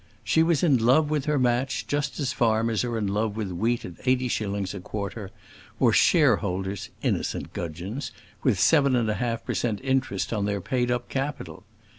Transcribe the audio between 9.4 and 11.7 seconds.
per cent. interest on their paid up capital.